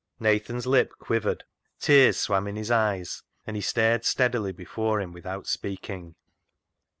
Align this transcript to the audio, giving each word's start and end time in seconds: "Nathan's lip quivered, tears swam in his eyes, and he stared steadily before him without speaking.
"Nathan's 0.19 0.65
lip 0.65 0.93
quivered, 0.97 1.43
tears 1.79 2.17
swam 2.17 2.47
in 2.47 2.55
his 2.55 2.71
eyes, 2.71 3.21
and 3.45 3.55
he 3.55 3.61
stared 3.61 4.03
steadily 4.03 4.51
before 4.51 4.99
him 4.99 5.13
without 5.13 5.45
speaking. 5.45 6.15